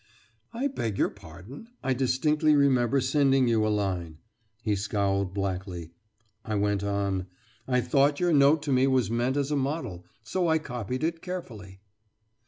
"I 0.51 0.65
beg 0.65 0.97
your 0.97 1.11
pardon 1.11 1.67
I 1.83 1.93
distinctly 1.93 2.55
remember 2.55 2.99
sending 3.01 3.47
you 3.47 3.63
a 3.63 3.69
line." 3.69 4.17
He 4.63 4.75
scowled 4.75 5.31
blackly. 5.31 5.91
I 6.43 6.55
went 6.55 6.83
on: 6.83 7.27
"I 7.67 7.81
thought 7.81 8.19
your 8.19 8.33
note 8.33 8.63
to 8.63 8.71
me 8.71 8.87
was 8.87 9.11
meant 9.11 9.37
as 9.37 9.51
a 9.51 9.55
model, 9.55 10.03
so 10.23 10.47
I 10.47 10.57
copied 10.57 11.03
it 11.03 11.21
carefully." 11.21 11.81